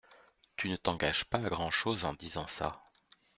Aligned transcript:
Tu 0.57 0.67
ne 0.67 0.77
t’engages 0.77 1.25
pas 1.25 1.37
à 1.37 1.49
grand’chose 1.51 2.05
en 2.05 2.15
disant 2.15 2.47
ça! 2.47 2.81